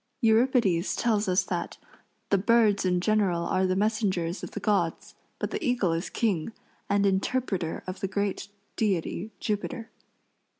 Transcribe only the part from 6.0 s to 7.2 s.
king, and